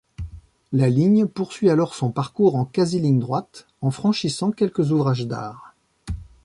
La 0.71 0.89
ligne 0.89 1.27
poursuit 1.27 1.69
alors 1.69 1.93
son 1.93 2.09
parcours 2.11 2.55
en 2.55 2.65
quasi-ligne 2.65 3.19
droite, 3.19 3.67
en 3.81 3.91
franchissant 3.91 4.49
quelques 4.49 4.89
ouvrages 4.89 5.27
d'art. 5.27 5.75